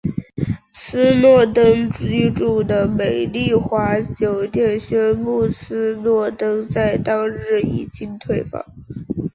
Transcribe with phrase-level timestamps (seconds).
[0.73, 8.65] 斯诺登居住的美丽华酒店宣布斯诺登在当日已经退房。